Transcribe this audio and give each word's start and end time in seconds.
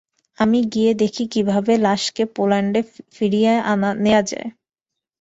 আমি 0.37 0.59
গিয়ে 0.73 0.91
দেখি 1.01 1.23
কীভাবে 1.33 1.73
লাশকে 1.85 2.23
পোল্যান্ডে 2.35 2.81
ফিরিয়ে 3.15 3.51
নেয়া 4.01 4.21
যায়? 4.29 4.47